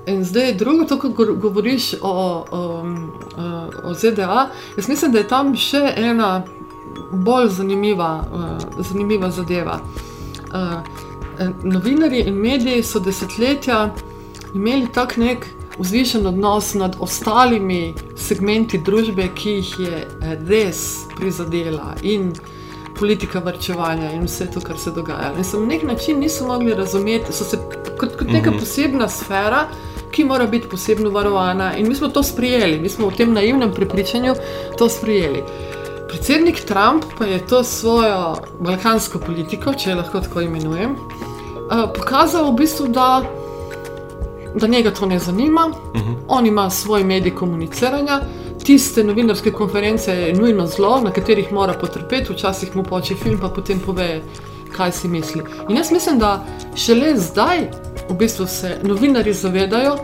[0.07, 2.85] In zdaj, drugo, to, ko govoriš o, o,
[3.85, 6.43] o ZDA, jaz mislim, da je tam še ena
[7.13, 9.81] bolj zanimiva, uh, zanimiva zadeva.
[10.53, 10.81] Uh,
[11.63, 13.91] novinari in mediji so desetletja
[14.55, 15.47] imeli tak nek
[15.79, 20.01] vzvišen odnos nad ostalimi segmenti družbe, ki jih je
[20.49, 20.83] res
[21.17, 22.33] prizadela in
[22.99, 25.33] politika vrčevanja in vse to, kar se dogaja.
[25.39, 27.57] In so na nek način niso mogli razumeti, so se
[27.99, 28.59] kot, kot neka mhm.
[28.59, 29.69] posebna sfera.
[30.11, 33.71] Ki mora biti posebno varovana, in mi smo to sprijeli, mi smo v tem naivnem
[33.75, 34.35] prepričanju
[34.79, 35.45] to sprijeli.
[36.11, 42.57] Predsednik Trump pa je to svojo balkansko politiko, če lahko tako imenujem, eh, pokazal v
[42.59, 43.23] bistvu, da,
[44.55, 45.67] da njega to ne zanima.
[45.71, 46.11] Uh mhm.
[46.11, 46.17] -huh.
[46.29, 48.21] On ima svoj medij komuniciranja,
[48.65, 53.49] tiste novinarske konference je nujno zlo, na katerih mora potrpeti, včasih mu poče film, pa
[53.49, 54.21] potem pove,
[54.77, 55.43] kaj si misli.
[55.69, 56.45] In jaz mislim, da
[56.75, 57.71] šele zdaj
[58.09, 59.97] v bistvu se novinari zavedajo,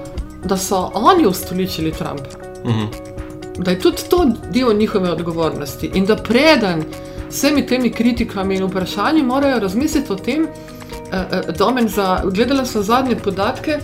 [0.44, 2.30] da so oni ustoličili Trumpa.
[2.64, 2.80] Uh mhm.
[2.80, 3.15] -huh
[3.58, 6.84] da je tudi to del njihove odgovornosti in da preden
[7.28, 10.46] vsemi temi kritikami in vprašanji morajo razmisliti o tem,
[11.58, 13.78] da uh, uh, gledala sem zadnje podatke.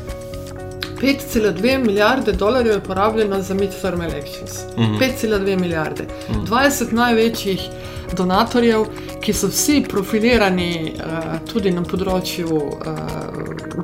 [1.03, 4.51] 5,2 milijarde dolarjev je porabljeno za midterm elections.
[4.77, 4.99] Mm -hmm.
[5.23, 6.03] 5,2 milijarde.
[6.03, 6.47] Mm -hmm.
[6.47, 7.61] 20 največjih
[8.17, 8.85] donatorjev,
[9.21, 12.73] ki so vsi profilirani uh, tudi na področju uh,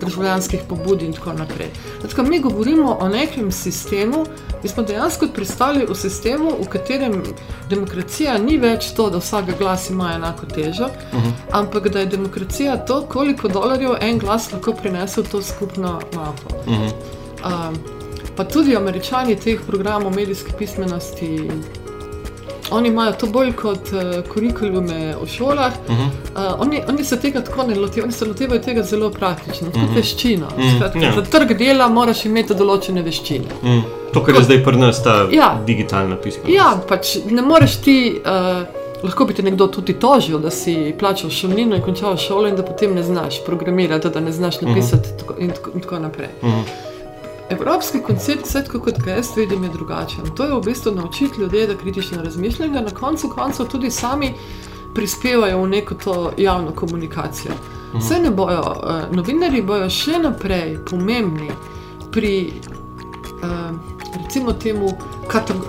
[0.00, 1.68] državljanskih pobud in tako naprej.
[2.02, 4.24] Tako, mi govorimo o nekem sistemu,
[4.62, 7.22] mi smo dejansko pristali v sistemu, v katerem
[7.70, 11.28] demokracija ni več to, da vsak glas ima enako težo, uh mhm.
[11.28, 11.32] -huh.
[11.50, 16.56] ampak da je demokracija to, koliko dolarjev en glas lahko prinese v to skupno mapo.
[16.66, 16.92] Uh -huh.
[17.44, 17.76] uh,
[18.36, 21.50] pa tudi američani teh programov medijske pismenosti.
[22.70, 25.72] Oni imajo to bolj kot uh, kurikulume v šolah.
[25.88, 26.04] Uh -huh.
[26.04, 29.76] uh, oni, oni se tega tako ne lotevajo, oni se lotevajo tega zelo praktično, kot
[29.76, 29.92] uh mhm.
[29.92, 29.96] -huh.
[29.96, 30.46] veščina.
[30.46, 30.68] Uh mhm.
[30.68, 31.02] -huh.
[31.02, 31.12] ja.
[31.14, 33.46] Za trg dela moraš imeti določene veščine.
[33.62, 33.82] Uh -huh.
[34.12, 35.62] To, kar je zdaj pri nas, ta ja.
[35.66, 36.42] digitalna pisma.
[36.48, 38.20] Ja, pač ne moreš ti.
[38.24, 38.66] Uh,
[39.02, 42.62] Lahko bi te nekdo tudi tožil, da si plačal šolnino in končal šolo, in da
[42.62, 45.42] potem ne znaš programirati, da ne znaš napisati, uh -huh.
[45.42, 46.28] in, tako, in tako naprej.
[46.42, 46.87] Uh -huh.
[47.50, 50.30] Evropski koncept, vse tako kot ga jaz vidim, je drugačen.
[50.36, 54.34] To je v bistvu naučiti ljudi, da kritično razmišljajo, na koncu koncev tudi sami
[54.94, 57.52] prispevajo v neko to javno komunikacijo.
[57.92, 57.98] Mhm.
[57.98, 61.50] Vse ne bojo, uh, novinari bojo še naprej pomembni
[62.12, 62.52] pri.
[63.42, 64.88] Uh, recimo temu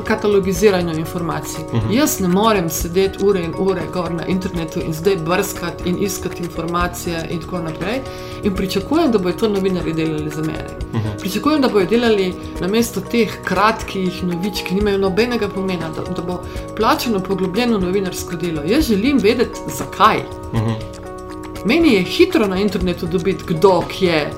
[0.03, 1.63] katalogiziranju informacij.
[1.63, 1.87] Uh mhm.
[1.87, 1.97] -huh.
[1.97, 6.43] Jaz ne morem sedeti ure in ure gor na internetu in zdaj brskati in iskati
[6.43, 8.01] informacije in tako naprej.
[8.43, 10.65] In pričakujem, da bodo to novinari delali za mene.
[10.93, 11.07] Uh mhm.
[11.07, 11.19] -huh.
[11.19, 16.21] Pričakujem, da bodo delali na mesto teh kratkih novič, ki nimajo nobenega pomena, da, da
[16.21, 16.39] bo
[16.77, 18.61] plačeno poglobljeno novinarsko delo.
[18.65, 20.17] Jaz želim vedeti, zakaj.
[20.53, 20.69] Uh mhm.
[20.69, 20.75] -huh.
[21.65, 24.31] Meni je hitro na internetu dobiti, kdo je,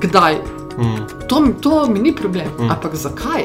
[0.00, 0.34] kdaj
[0.78, 1.06] Mm.
[1.28, 2.46] To, to mi ni problem.
[2.58, 2.70] Mm.
[2.70, 3.44] Ampak zakaj?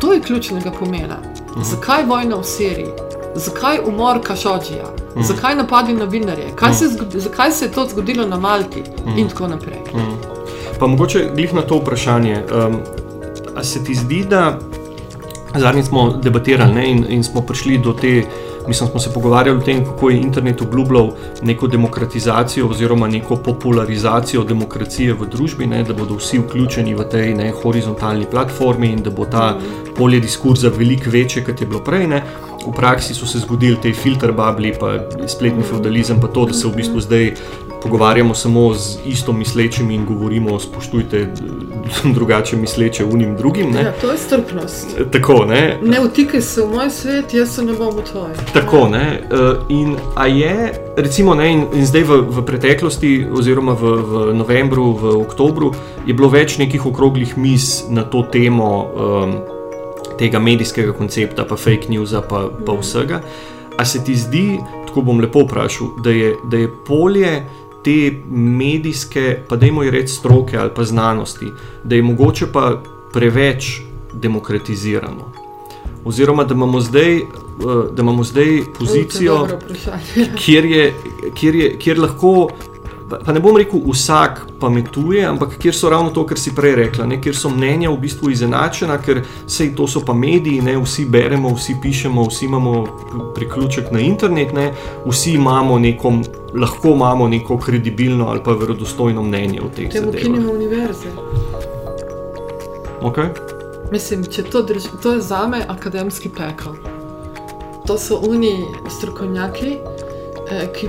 [0.00, 1.16] To je ključnega pomena.
[1.56, 1.62] Mm.
[1.64, 2.88] Zakaj vojna v Siriji?
[3.34, 4.84] Zakaj umor Kašodžija?
[5.16, 5.22] Mm.
[5.22, 6.46] Zakaj napadi na novinarje?
[6.46, 7.20] Mm.
[7.20, 9.18] Zakaj se je to zgodilo na Malti mm.
[9.18, 9.78] in tako naprej?
[9.94, 10.16] Mm.
[10.78, 12.42] Pa mogoče glih na to vprašanje.
[12.66, 12.76] Um,
[13.56, 14.58] a se ti zdi, da
[15.54, 18.24] zadnjič smo debatirali ne, in, in smo prišli do te.
[18.68, 21.10] Mislim, smo se pogovarjali o tem, kako je internet obljubljal
[21.42, 27.34] neko demokratizacijo oziroma neko popularizacijo demokracije v družbi, ne, da bodo vsi vključeni v tej
[27.34, 29.58] ne, horizontalni platformi in da bo ta
[29.96, 32.06] polje diskurza veliko večje, kot je bilo prej.
[32.06, 32.22] Ne.
[32.66, 36.66] V praksi so se zgodili te filter babli, pa spletni feudalizem, pa to, da se
[36.68, 37.34] v bistvu zdaj
[37.86, 41.26] pogovarjamo samo z isto mislečimi in govorimo, spoštujte
[42.16, 43.74] drugače misleče unim drugim.
[43.74, 44.96] Ja, to je strpnost.
[45.12, 45.78] Tako, ne?
[45.82, 48.30] ne vtikaj se v moj svet, jaz se ne bom v tvoj.
[48.52, 49.20] Tako, ne?
[49.22, 54.24] Eh, in a je, recimo, ne, in, in zdaj v, v preteklosti, oziroma v, v
[54.34, 55.70] novembru, v oktobru,
[56.06, 59.36] je bilo več nekih okroglih mis na to temo um,
[60.18, 63.22] tega medijskega koncepta, pa fake news, pa, pa vsega.
[63.78, 67.44] A se ti zdi, tako bom lepo vprašal, da je, da je polje
[67.86, 71.52] te medijske, pa dajmo ji reči stroke ali pa znanosti,
[71.84, 73.80] da je mogoče pa preveč
[74.12, 75.30] demokratizirano.
[76.04, 77.22] Oziroma, da imamo zdaj, eh,
[77.92, 79.46] da imamo zdaj pozicijo,
[80.44, 80.94] kjer, je,
[81.34, 82.48] kjer, je, kjer lahko
[83.08, 87.06] pa ne bom rekel, vsak pametuje, ampak kjer so ravno to, kar si prej rekla,
[87.06, 91.06] ne, kjer so mnenja v bistvu izenačena, ker sej to so pa mediji, ne, vsi
[91.10, 92.74] beremo, vsi pišemo, vsi imamo
[93.34, 94.70] priključek na internet, ne,
[95.06, 96.12] vsi imamo neko,
[96.54, 100.14] lahko imamo neko kredibilno ali pa verodostojno mnenje o teh zadevah.
[100.14, 101.12] Temu kinimo univerze.
[103.02, 103.28] Okay.
[103.92, 106.74] Mislim, če to, drž, to je za me akademski pekel.
[107.86, 109.76] To so oni strokovnjaki,
[110.50, 110.88] eh, ki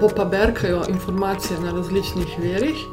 [0.00, 2.86] popaberkajo informacije na različnih verjih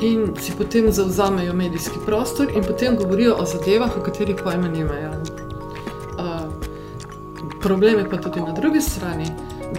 [0.00, 5.10] in si potem zauzamejo medijski prostor in potem govorijo o zadevah, o katerih pojma nimajo.
[6.18, 6.52] Uh,
[7.60, 9.26] problem je pa tudi na drugi strani,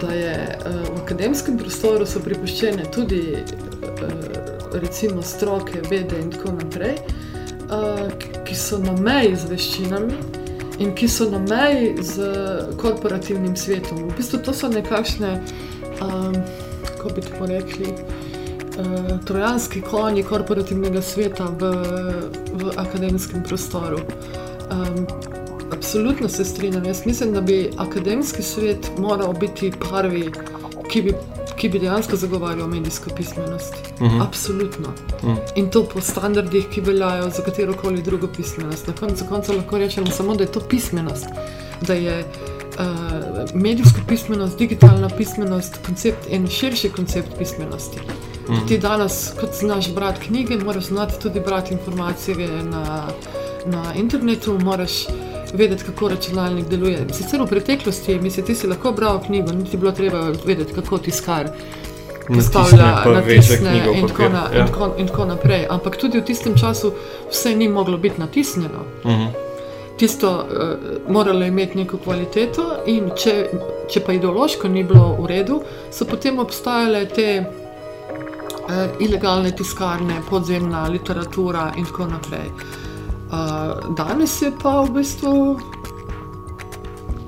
[0.00, 6.52] da je uh, v akademskem prostoru so pripuščene tudi uh, recimo stroke, vede in tako
[6.52, 6.96] naprej,
[7.70, 8.08] uh,
[8.44, 10.12] ki so na meji z veščinami.
[10.80, 12.24] In ki so na meji z
[12.80, 13.98] korporativnim svetom.
[14.08, 15.34] V bistvu to so nekakšne
[16.00, 16.36] um,
[16.86, 18.29] kako bi tako rekli, uh,
[19.24, 21.72] trojanski konji korporativnega sveta v,
[22.52, 23.98] v akademskem prostoru.
[24.70, 25.06] Um,
[25.72, 26.84] absolutno se strinjam.
[26.84, 30.30] Jaz mislim, da bi akademski svet moral biti prvi,
[30.90, 31.14] ki bi.
[31.60, 33.74] Ki bi dejansko zagovarjal medijsko pismenost.
[33.74, 34.16] Uh mhm.
[34.16, 34.22] -huh.
[34.26, 34.88] Absolutno.
[34.88, 35.36] Uh mhm.
[35.36, 35.52] -huh.
[35.54, 38.86] In to po standardih, ki veljajo za katero koli drugo pismenost.
[38.86, 41.26] Na koncu konca lahko rečemo samo, da je to pismenost,
[41.80, 42.59] da je uh,
[43.54, 47.98] medijska pismenost, digitalna pismenost, koncept in širši koncept pismenosti.
[48.48, 48.68] Mm -hmm.
[48.68, 53.06] Ti danes, kot znaš brati knjige, moraš znati tudi brati informacije na,
[53.66, 54.90] na internetu, moraš
[55.54, 57.06] vedeti, kako računalnik deluje.
[57.12, 61.48] Sicer v preteklosti, mislim, ti si lahko bral knjigo, niti bilo treba vedeti, kako tiskar.
[62.34, 64.60] Postavlja na tisne in tako, na, ja.
[64.60, 65.66] in, tako, in tako naprej.
[65.70, 66.92] Ampak tudi v tistem času
[67.30, 68.84] vse ni moglo biti natisnjeno.
[69.04, 69.20] Uh mhm.
[69.20, 69.49] -huh
[70.00, 73.34] tisto uh, moralo imeti neko kvaliteto, in če,
[73.92, 75.60] če pa ideološko ni bilo v redu,
[75.92, 82.48] so potem obstajale te uh, ilegalne tiskarne, podzemna literatura in tako naprej.
[83.30, 85.36] Uh, danes je pa v bistvu.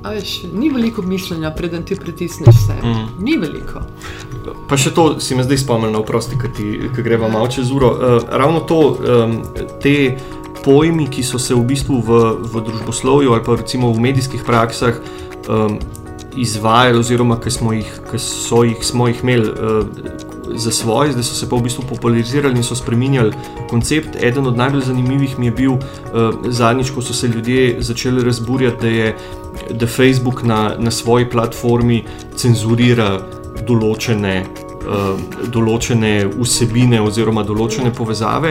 [0.02, 2.74] Veš, ni veliko mišljenja, preden ti pritisneš vse.
[2.82, 3.04] Mm.
[3.22, 3.84] Ni veliko.
[4.66, 7.92] Pa še to si me zdaj spomnil, oprosti, ki greva malo čez uro.
[7.94, 9.36] Uh, ravno to, um,
[9.84, 10.16] te
[10.64, 12.20] pojmi, ki so se v bistvu v,
[12.52, 15.00] v družboslovju ali pa recimo v medijskih praksah
[15.48, 15.78] um,
[16.36, 21.24] izvajali, oziroma ki smo jih, ki so jih, smo jih imeli uh, za svoje, zdaj
[21.24, 23.32] so se pa v bistvu popularizirali in so spremenjali
[23.70, 24.16] koncept.
[24.20, 25.82] Eden od najbolj zanimivih mi je bil uh,
[26.48, 29.16] zadnjič, ko so se ljudje začeli razburjati, da je
[29.70, 32.04] da Facebook na, na svoji platformi
[32.36, 33.20] cenzurira
[33.66, 34.42] določene.
[34.82, 35.14] Uh,
[35.54, 38.50] določene vsebine, oziroma določene povezave,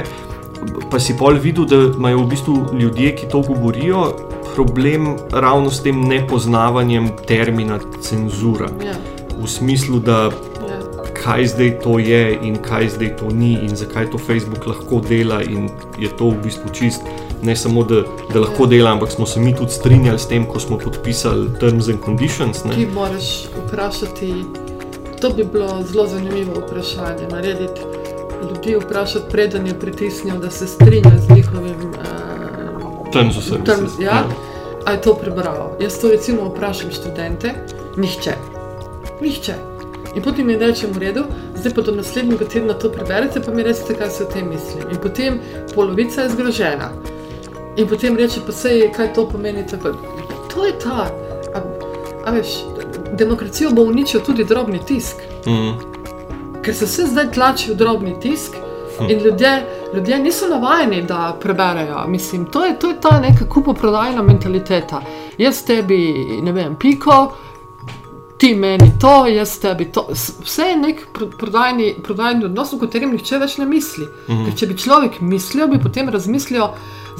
[0.91, 4.11] pa si pol videl, da imajo v bistvu ljudje, ki to govorijo,
[4.55, 8.69] problem ravno s tem nepoznavanjem termina cenzura.
[8.85, 8.95] Ja.
[9.41, 10.29] V smislu, da
[10.67, 10.79] ja.
[11.23, 15.41] kaj zdaj to je in kaj zdaj to ni, in zakaj to Facebook lahko dela,
[15.43, 15.69] in
[15.99, 17.01] je to v bistvu čist.
[17.41, 18.75] Ne samo, da, da lahko ja.
[18.75, 22.65] dela, ampak smo se mi tudi strinjali s tem, ko smo podpisali terms and conditions.
[22.65, 22.75] Ne?
[22.75, 24.33] Ti moraš vprašati,
[25.21, 27.27] to bi bilo zelo zanimivo vprašanje.
[27.31, 27.81] Narediti
[28.49, 31.93] ljudi vprašati, preden je pritisnil, da se strinja z njihovim
[33.13, 33.65] termom.
[33.65, 34.23] Term, ja, ja.
[34.85, 35.71] Ali je to prebral?
[35.79, 37.53] Jaz to recimo vprašam študente,
[37.97, 38.33] nihče.
[39.21, 39.53] Nihče.
[40.15, 41.23] In potem mi rečem, v redu,
[41.55, 44.89] zdaj pa do naslednjega tedna to preberete, pa mi recite, kaj se o tem mislim.
[44.91, 45.39] In potem
[45.75, 46.91] polovica je zgrožena.
[47.77, 49.63] In potem reče, pa se je, kaj to pomeni.
[49.67, 49.93] Tako.
[50.53, 51.07] To je ta.
[51.55, 51.61] A,
[52.25, 52.47] a veš,
[53.17, 55.15] demokracijo bo uničil tudi drobni tisk.
[55.47, 55.90] Mm
[56.63, 58.55] ker se vse zdaj tlači v drobni tisk.
[58.97, 59.09] Hm.
[59.09, 62.07] In ljudje, ljudje niso navajeni, da preberejo.
[62.07, 65.01] Mislim, to je, to je ta neka kupoprodajna mentaliteta.
[65.37, 67.31] Jaz tebi, ne vem, piko,
[68.37, 70.07] ti meni to, jaz tebi to.
[70.43, 74.07] Vse je nek prodajni, prodajni odnos, v katerem nihče več ne misli.
[74.27, 74.45] Mhm.
[74.45, 76.71] Ker če bi človek mislil, bi potem razmislil,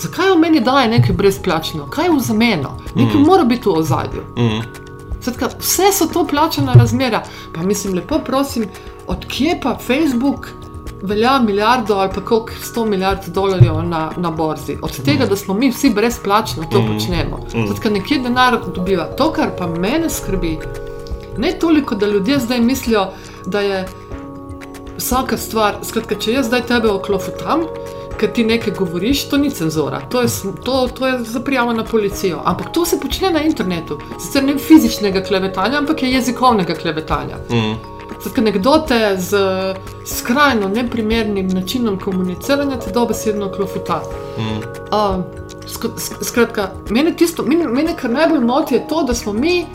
[0.02, 3.28] zakaj v meni daje nekaj brezplačno, kaj je v zameno, nekaj mhm.
[3.28, 4.26] mora biti v ozadju.
[4.38, 4.90] Mhm.
[5.22, 7.22] Zatka, vse so to plačena razmera.
[7.54, 8.66] Pa mislim, lepo prosim,
[9.12, 10.48] odkje pa Facebook
[11.02, 14.78] velja milijardo ali pa koliko sto milijard dolarjev na, na borzi?
[14.82, 16.94] Od tega, da smo mi vsi brezplačno to mhm.
[16.94, 17.40] počnemo.
[17.56, 17.68] Mhm.
[17.68, 19.06] Zatka, nekje denar dobiva.
[19.18, 20.58] To, kar pa mene skrbi,
[21.38, 23.08] ne toliko, da ljudje zdaj mislijo,
[23.46, 23.88] da je
[24.98, 27.68] vsaka stvar, skratka, če jaz zdaj tebe oklofutam.
[28.22, 30.28] ker ti nekaj govoriš, to ni cenzura, to je,
[30.66, 32.42] to, to je za prijavo na policijo.
[32.46, 33.98] Ampak to se počne na internetu.
[34.20, 37.40] Sicer ne fizičnega klevetanja, ampak je jezikovnega klevetanja.
[37.50, 37.74] Mm.
[38.22, 39.38] Skratka, nekdo te z
[40.06, 44.02] skrajno neprimernim načinom komuniciranja te dobesedno klofuta.
[44.38, 44.58] Mm.
[44.92, 45.24] Uh,
[45.66, 49.66] sk- sk- skratka, mene, tisto, mene, mene kar najbolj moti je to, da smo mi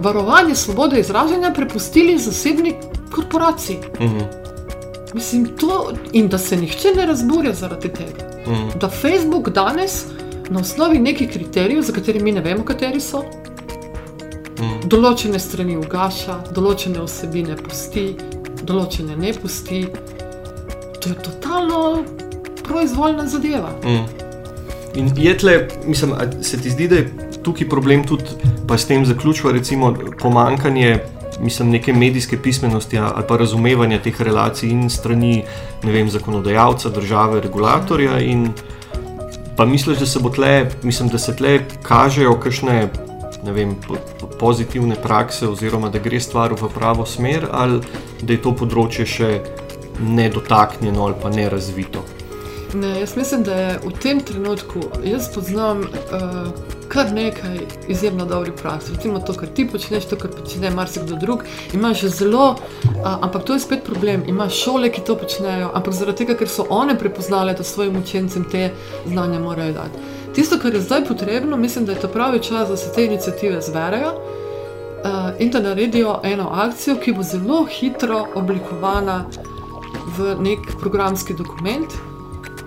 [0.00, 2.74] varovanje svobode izražanja prepustili zasebni
[3.12, 3.78] korporaciji.
[4.00, 4.20] Mm.
[5.14, 8.28] Mislim, to in da se nihče ne razburja zaradi tega.
[8.46, 8.78] Mm.
[8.78, 10.04] Da Facebook danes
[10.50, 13.24] na osnovi nekih kriterijev, za katere mi ne vemo, kateri so,
[14.54, 14.88] Mm.
[14.88, 18.14] določene strani ugaša, določene vsebine pusti,
[18.62, 19.80] določene ne pusti.
[21.00, 21.80] To je totalno
[22.62, 23.72] proizvoljna zadeva.
[23.84, 24.04] Mm.
[24.94, 28.38] In je tle, mislim, se ti zdi, da je tukaj problem tudi,
[28.68, 29.90] pa s tem zaključuje, recimo,
[30.22, 31.00] pomankanje
[31.40, 35.44] mislim, neke medijske pismenosti ali pa razumevanja teh relacij in strani
[35.82, 38.20] vem, zakonodajalca, države, regulatorja.
[38.20, 38.52] In
[39.56, 42.88] pa misliš, da se bo tle, mislim, da se tle kažejo kakšne.
[43.44, 47.80] Vem, po- po- pozitivne prakse, oziroma da gre stvar v pravo smer, ali
[48.22, 49.30] da je to področje še
[50.00, 52.02] nedotaknjeno ali pa nerazvito.
[52.74, 56.48] Ne, jaz mislim, da je v tem trenutku, jaz poznam uh,
[56.88, 58.90] kar nekaj izjemno dobrih praks.
[58.90, 61.44] Recimo to, kar ti počneš, to, kar počne marsikdo drug.
[61.74, 64.24] Imaš zelo, uh, ampak to je spet problem.
[64.26, 68.48] Imaš šole, ki to počnejo, ampak zaradi tega, ker so one prepoznale, da svojim učencem
[68.50, 68.72] te
[69.06, 70.02] znanja morajo dati.
[70.34, 73.60] Tisto, kar je zdaj potrebno, mislim, da je to pravi čas, da se te inicijative
[73.60, 74.12] zberejo
[75.04, 79.24] uh, in da naredijo eno akcijo, ki bo zelo hitro oblikovana
[80.16, 81.92] v nek programski dokument,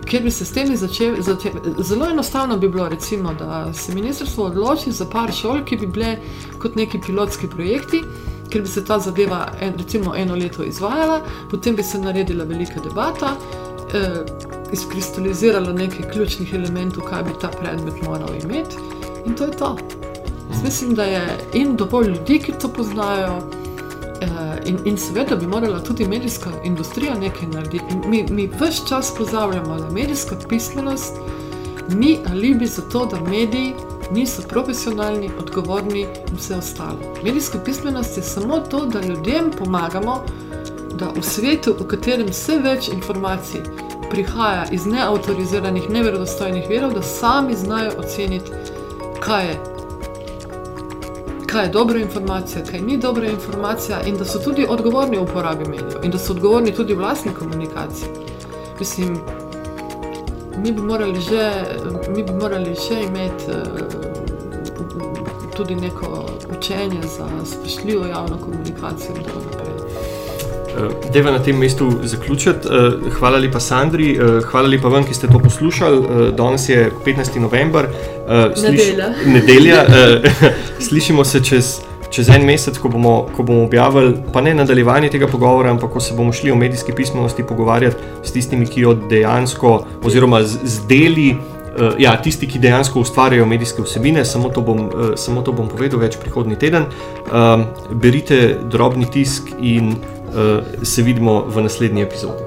[0.10, 1.22] kjer bi se s temi začeli.
[1.22, 5.88] Zače, zelo enostavno bi bilo, recimo, da se ministrstvo odloči za par šol, ki bi
[5.88, 6.18] bile
[6.60, 8.04] kot neki pilotski projekti.
[8.50, 12.80] Ker bi se ta zadeva en, recimo eno leto izvajala, potem bi se naredila velika
[12.80, 13.34] debata,
[13.94, 14.24] eh,
[14.74, 18.76] izkristaliziralo nekaj ključnih elementov, kaj bi ta predmet moral imeti,
[19.26, 19.78] in to je to.
[20.52, 23.42] Jaz mislim, da je in dovolj ljudi, ki to poznajo,
[24.22, 27.96] eh, in, in seveda bi morala tudi medijska industrija nekaj narediti.
[28.08, 31.14] Mi, mi vse čas pozabljamo, da medijska pismenost
[31.90, 33.74] ni alibi za to, da mediji
[34.12, 37.00] niso profesionalni, odgovorni in vse ostalo.
[37.24, 40.24] Medijska pismenost je samo to, da ljudem pomagamo,
[41.00, 43.62] da v svetu, v katerem vse več informacij
[44.10, 48.52] prihaja iz neautoriziranih, neverodostojnih virov, da sami znajo oceniti,
[49.20, 49.58] kaj je
[51.48, 55.70] kaj je dobra informacija, kaj ni dobra informacija, in da so tudi odgovorni v uporabi
[55.70, 58.10] medijev, in da so odgovorni tudi v vlastni komunikaciji.
[58.80, 59.18] Mislim,
[60.58, 61.52] mi bi morali že,
[62.16, 63.58] mi bi morali že imeti uh,
[65.56, 66.26] tudi neko
[66.58, 69.12] učenje za spoštljivo javno komunikacijo.
[69.12, 69.57] Uh,
[71.14, 72.68] Deva na tem mestu zaključiti.
[72.68, 76.32] Uh, hvala lepa, Sandri, uh, hvala lepa vam, ki ste to poslušali.
[76.38, 77.40] Danes je 15.
[77.40, 79.12] november, uh, Nedelja.
[79.26, 79.86] nedelja
[80.88, 85.28] slišimo se čez, čez en mesec, ko bomo, ko bomo objavili, pa ne nadaljevanje tega
[85.28, 89.78] pogovora, ampak ko se bomo šli o medijski pismenosti pogovarjati s tistimi, ki jo dejansko,
[90.04, 91.30] oziroma z, z deli.
[91.78, 95.68] Uh, ja, tisti, ki dejansko ustvarjajo medijske vsebine, samo to bom, uh, samo to bom
[95.70, 96.88] povedal več prihodnji teden.
[97.30, 97.68] Um,
[98.02, 99.94] berite drobni tisk in
[100.84, 102.47] se vidimo v naslednji epizodi.